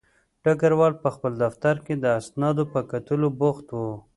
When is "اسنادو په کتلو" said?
2.19-3.27